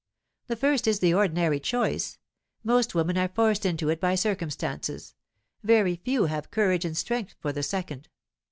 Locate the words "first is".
0.55-0.97